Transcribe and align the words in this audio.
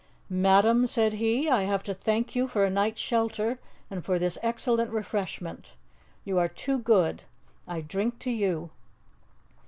"Madam," 0.41 0.87
said 0.87 1.13
he, 1.13 1.47
"I 1.47 1.61
have 1.65 1.83
to 1.83 1.93
thank 1.93 2.35
you 2.35 2.47
for 2.47 2.65
a 2.65 2.71
night's 2.71 2.99
shelter 2.99 3.59
and 3.87 4.03
for 4.03 4.17
this 4.17 4.39
excellent 4.41 4.89
refreshment. 4.89 5.73
You 6.25 6.39
are 6.39 6.47
too 6.49 6.79
good. 6.79 7.21
I 7.67 7.81
drink 7.81 8.17
to 8.21 8.31
you." 8.31 8.71